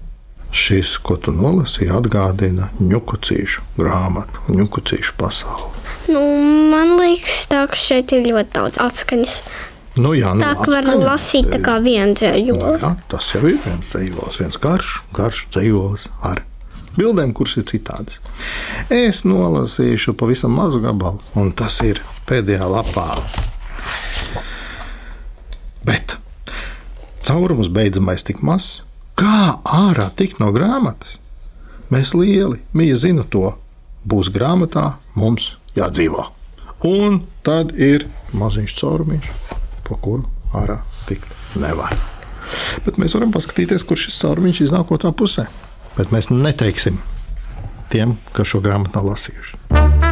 šis, 0.55 0.95
ko 1.03 1.17
tu 1.19 1.35
nolasīji, 1.35 1.91
atgādina 1.91 2.71
ņukucīšu 2.79 3.65
grāmatu, 3.79 4.45
ņukucīšu 4.55 5.17
pasauli. 5.19 5.71
Nu, 6.15 6.23
man 6.71 6.95
liekas, 7.01 7.45
tā, 7.51 7.65
ka 7.71 7.79
šeit 7.79 8.15
ir 8.15 8.27
ļoti 8.29 8.55
daudz 8.55 8.81
atskaņas. 8.85 9.39
Nu, 9.99 10.11
jā, 10.15 10.33
nu, 10.35 10.43
Tā 10.43 10.55
kā 10.59 10.71
var 10.71 10.89
lasīt 10.99 11.51
tā 11.51 11.61
kā 11.63 11.79
vienu 11.83 12.15
dzēju. 12.19 12.57
Nu, 12.59 12.95
tas 13.11 13.31
jau 13.35 13.45
ir 13.47 13.61
viens 13.63 13.91
dzīslis, 13.91 14.41
viens 14.43 14.59
garš, 14.63 14.97
garš 15.15 15.45
dzīslis 15.55 16.09
ar 16.27 16.43
bildēm, 16.95 17.35
kuras 17.35 17.57
ir 17.59 17.67
citādas. 17.71 18.21
Es 18.93 19.23
nolasīšu 19.27 20.15
pavisam 20.19 20.55
mazu 20.59 20.83
gabalu, 20.83 21.23
un 21.39 21.51
tas 21.57 21.81
ir 21.87 22.03
pēdējā 22.29 22.69
lapā. 22.71 23.09
Bet 25.85 26.17
caurums 27.27 27.69
beidzamais 27.73 28.25
tik 28.25 28.41
mazs, 28.45 28.83
kā 29.19 29.59
ārā 29.65 30.09
tikt 30.17 30.41
no 30.43 30.51
grāmatas. 30.55 31.19
Mēs 31.93 32.15
lieli, 32.17 32.63
mīja 32.73 32.97
zina 33.05 33.27
to, 33.29 33.53
būs 34.09 34.31
grāmatā, 34.33 34.95
mums 35.15 35.55
jādzīvo. 35.77 36.31
Un 36.85 37.23
tad 37.47 37.73
ir 37.77 38.09
maziņš 38.37 38.77
caurumiņš, 38.81 39.31
pa 39.87 40.01
kuru 40.01 40.27
ārā 40.57 40.81
tikt 41.09 41.29
nevar. 41.61 41.97
Bet 42.85 42.99
mēs 43.01 43.17
varam 43.17 43.33
paskatīties, 43.35 43.87
kurš 43.89 44.09
šis 44.09 44.21
caurumiņš 44.25 44.65
iznāk 44.67 44.93
otrā 44.93 45.13
pusē. 45.17 45.47
Bet 45.97 46.13
mēs 46.13 46.33
neteiksim 46.33 46.99
tiem, 47.93 48.19
kas 48.37 48.51
šo 48.53 48.65
grāmatu 48.65 48.99
nav 48.99 49.15
lasījuši. 49.15 50.04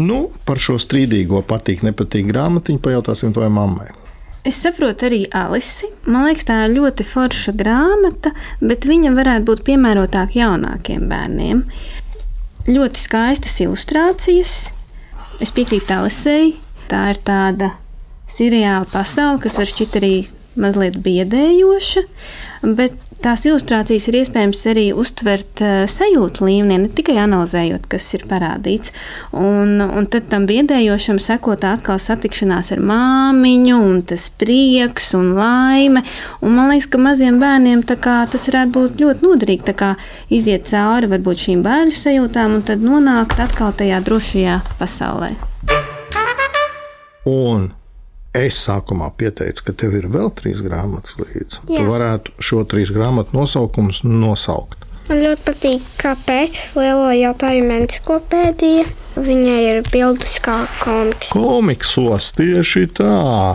Nu, 0.00 0.30
par 0.46 0.58
šo 0.58 0.78
strīdīgo 0.82 1.44
patīk, 1.46 1.84
nepatīk 1.86 2.26
grāmatiņu 2.32 2.82
pajautāsim 2.82 3.34
tavai 3.34 3.50
mammai. 3.54 3.92
Es 4.44 4.58
saprotu 4.60 5.06
arī 5.06 5.22
Alisi. 5.32 5.88
Man 6.04 6.26
liekas, 6.26 6.44
tā 6.48 6.58
ir 6.66 6.74
ļoti 6.74 7.06
forša 7.08 7.54
grāmata, 7.56 8.34
bet 8.60 8.84
viņa 8.84 9.14
varētu 9.16 9.46
būt 9.48 9.62
piemērotāka 9.68 10.36
jaunākiem 10.36 11.06
bērniem. 11.08 11.62
Ļoti 12.68 13.00
skaistas 13.00 13.56
ilustrācijas. 13.64 14.52
Es 15.40 15.54
piekrītu 15.54 15.96
Alisei. 15.96 16.52
Tā 16.90 17.06
ir 17.14 17.22
tāda 17.24 17.70
seriāla 18.28 18.84
pasaule, 18.92 19.40
kas 19.40 19.56
var 19.60 19.70
šķiet 19.70 19.96
arī 20.00 20.14
mazliet 20.60 20.98
biedējoša, 21.02 22.04
bet 22.76 22.98
tās 23.24 23.44
ilustrācijas 23.48 24.08
ir 24.10 24.18
iespējams 24.20 24.60
arī 24.70 24.84
uztvert 24.96 25.62
uh, 25.64 25.84
sajūtu 25.90 26.44
līmenī, 26.46 26.78
ne 26.84 26.90
tikai 26.92 27.16
analizējot, 27.22 27.88
kas 27.90 28.08
ir 28.16 28.26
parādīts. 28.30 28.92
Un, 29.32 29.80
un 29.84 30.08
tad 30.12 30.28
tam 30.32 30.46
biedējošam 30.50 31.20
sekot 31.22 31.64
atkal 31.68 32.00
satikšanās 32.02 32.72
ar 32.76 32.82
māmiņu, 32.84 33.78
un 33.80 34.02
tas 34.08 34.28
prieks 34.40 35.12
un 35.18 35.32
laime. 35.38 36.04
Un 36.44 36.58
man 36.58 36.72
liekas, 36.72 36.90
ka 36.92 37.00
maziem 37.02 37.40
bērniem 37.42 37.84
kā, 37.94 38.18
tas 38.30 38.48
varētu 38.50 38.74
būt 38.74 39.00
ļoti 39.02 39.24
noderīgi. 39.28 39.92
Iziet 40.34 40.68
cauri 40.68 41.08
varbūt 41.10 41.46
šīm 41.46 41.62
bērnu 41.64 41.96
sajūtām 41.96 42.58
un 42.58 42.66
tad 42.66 42.84
nonākt 42.84 43.40
atkal 43.40 43.72
tajā 43.76 44.02
drošajā 44.04 44.58
pasaulē. 44.80 45.32
Un 47.24 47.70
es 48.34 48.58
sākumā 48.66 49.10
pieteicu, 49.18 49.68
ka 49.68 49.74
tev 49.84 49.94
ir 49.98 50.08
vēl 50.12 50.32
trīs 50.38 50.62
grāmatas 50.64 51.16
līdzi. 51.20 51.60
Jā. 51.70 51.78
Tu 51.78 51.84
varētu 51.88 52.34
šo 52.42 52.64
trīs 52.68 52.92
grāmatu 52.94 53.36
nosaukumus 53.38 54.02
nosaukt. 54.06 54.84
Man 55.04 55.20
ļoti 55.20 55.44
patīk, 55.44 55.88
kāpēc 56.00 56.58
lielo 56.78 57.10
jautājumu 57.12 57.74
encyklopēdija. 57.82 58.86
Viņai 59.14 59.58
ir 59.68 59.82
bildes 59.92 60.38
kā 60.42 60.56
komiks. 60.80 61.34
Komiksos 61.36 62.32
tieši 62.34 62.86
tā. 62.96 63.10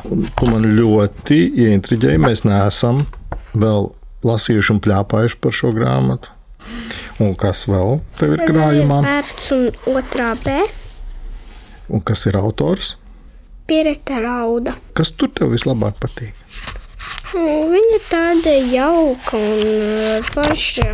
Tu 0.05 0.51
man 0.51 0.67
ļoti 0.77 1.39
ieintriģēji. 1.65 2.21
Mēs 2.21 2.45
neesam 2.45 3.01
vēl 3.57 3.89
lasījuši 4.29 4.75
un 4.75 4.83
plēpājuši 4.85 5.39
par 5.41 5.57
šo 5.57 5.73
grāmatu. 5.75 6.31
Un 7.19 7.33
kas 7.39 7.65
vēl 7.67 7.97
tev 8.19 8.37
ir 8.37 8.45
krājumā? 8.45 9.01
Vērts 9.03 9.51
un 9.57 9.65
otrā 9.97 10.31
B. 10.45 10.61
Un 11.89 12.05
kas 12.05 12.29
ir 12.29 12.37
autors? 12.39 12.93
Piereta 13.69 14.19
rauda. 14.23 14.73
Kas 14.97 15.11
tur 15.15 15.29
tev 15.37 15.51
vislabāk 15.53 15.99
patīk? 16.01 16.33
Nu, 17.35 17.45
Viņa 17.69 17.95
ir 17.99 18.05
tāda 18.09 18.53
jauka 18.73 19.37
un 19.37 19.59
uh, 19.63 20.29
forša. 20.33 20.87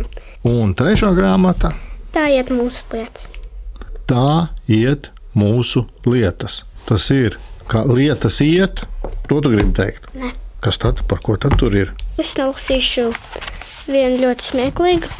Un 0.46 0.74
trešā 0.78 1.08
grāmata 1.16 1.72
Tā 2.14 2.26
iet 2.32 2.48
mūsu 2.52 2.84
lietas.- 2.92 3.28
tā 4.10 4.48
iet 4.68 5.10
mūsu 5.36 5.86
lietas. 6.06 6.62
Tas 6.86 7.08
ir 7.10 7.38
kā 7.68 7.82
lietas 7.88 8.38
iet, 8.44 8.84
to 9.28 9.40
tu 9.40 9.50
gribi 9.50 9.72
teikt. 9.74 10.06
Ne. 10.14 10.30
Kas 10.60 10.78
tad, 10.78 11.02
par 11.08 11.18
ko 11.24 11.36
tad 11.36 11.56
tur 11.58 11.74
ir? 11.76 11.90
Es 12.18 12.34
nolasīšu 12.38 13.08
vienu 13.88 14.20
ļoti 14.22 14.42
smieklīgu. 14.52 15.10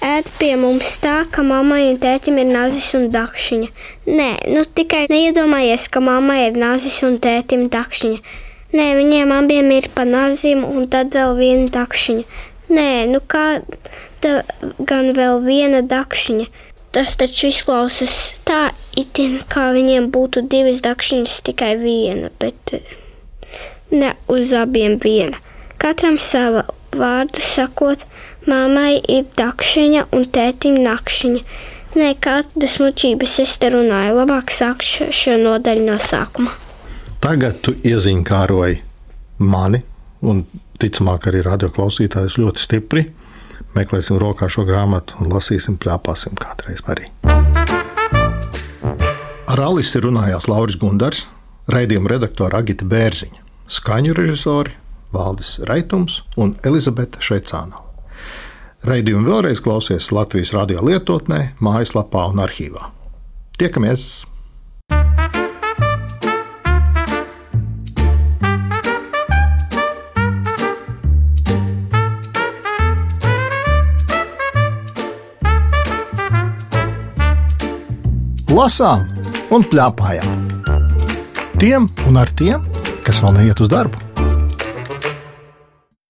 Ēd 0.00 0.30
pie 0.40 0.54
mums 0.56 0.94
tā, 1.02 1.26
ka 1.28 1.42
mammai 1.44 1.90
un 1.90 1.98
tētim 2.00 2.38
ir 2.40 2.46
nazis 2.48 2.94
un 2.96 3.10
dakšiņa. 3.12 3.66
Nē, 4.08 4.28
nu 4.48 4.62
tikai 4.64 5.02
neiedomājies, 5.12 5.90
ka 5.92 6.00
mammai 6.00 6.46
ir 6.46 6.56
nazis 6.56 7.02
un 7.04 7.18
tētim 7.20 7.66
dakšiņa. 7.72 8.38
Nē, 8.72 8.86
viņiem 8.96 9.34
abiem 9.36 9.68
ir 9.76 9.90
pa 9.92 10.06
nazim 10.08 10.62
un 10.64 10.88
tad 10.88 11.12
vēl 11.12 11.34
viena 11.36 11.68
dakšiņa. 11.74 12.24
Nē, 12.72 12.88
nu 13.12 13.20
kā 13.28 13.44
tā 14.24 14.40
gan 14.88 15.12
vēl 15.16 15.42
viena 15.44 15.82
dakšiņa. 15.84 16.48
Tas 16.96 17.20
taču 17.20 17.50
izklausās 17.50 18.16
tā, 18.48 18.70
itin, 18.98 19.36
kā 19.52 19.68
viņiem 19.76 20.08
būtu 20.14 20.46
divas 20.50 20.80
dakšiņas, 20.82 21.36
tikai 21.46 21.74
viena, 21.78 22.32
bet 22.40 22.72
eh, 22.74 22.96
ne 23.92 24.14
uz 24.32 24.56
abiem 24.56 24.96
viena. 25.02 25.38
Katram 25.80 26.16
sava 26.18 26.64
vārdu 26.96 27.44
sakot, 27.44 28.08
mammai 28.48 29.00
ir 29.08 29.26
dakšiņa 29.36 30.06
un 30.16 30.24
tētim 30.32 30.80
nakšiņa. 30.84 31.42
Nē, 31.98 32.10
kādas 32.22 32.76
muļķības 32.78 33.38
es 33.42 33.56
te 33.58 33.72
runāju, 33.74 34.14
labāk 34.20 34.52
sākšu 34.54 35.10
šo 35.10 35.34
nodaļu 35.42 35.88
no 35.88 35.96
sākuma. 35.98 36.52
Tagad 37.20 37.58
tu 37.66 37.74
iezīmēroji 37.84 38.78
mani, 39.42 39.82
un 40.22 40.44
ticamāk 40.80 41.26
arī 41.28 41.42
radioklausītājus 41.48 42.38
ļoti 42.40 42.64
stipri. 42.64 43.04
Meklēsim 43.74 44.18
rokā 44.22 44.48
šo 44.50 44.64
grāmatu 44.66 45.18
un 45.20 45.34
lasīsim, 45.34 45.76
plēpāsim 45.82 46.38
kādreiz 46.38 46.82
arī. 46.90 47.10
Ar 49.50 49.62
Alisi 49.66 49.98
runājās 50.02 50.46
Lauris 50.50 50.78
Gundars, 50.78 51.26
raidījuma 51.70 52.14
redaktore 52.14 52.58
Agita 52.58 52.86
Bērziņa, 52.86 53.42
skaņu 53.66 54.14
režisori 54.14 54.78
Valdis 55.10 55.58
Raitums 55.66 56.22
un 56.38 56.54
Elizabete 56.66 57.18
Šveicānova. 57.22 57.89
Raidījumu 58.80 59.28
vēlreiz 59.28 59.60
klausies 59.60 60.06
Latvijas 60.08 60.54
radio 60.56 60.80
lietotnē, 60.80 61.50
mājaslapā 61.60 62.24
un 62.32 62.40
arhīvā. 62.40 62.88
Tiekamies! 63.60 64.24
Lasām 78.48 79.04
un 79.52 79.68
plēpājām. 79.68 80.46
Tiem 81.60 81.92
un 82.08 82.16
ar 82.16 82.32
tiem, 82.32 82.64
kas 83.04 83.20
vēl 83.20 83.42
neiet 83.42 83.60
uz 83.60 83.68
darbu. 83.68 84.09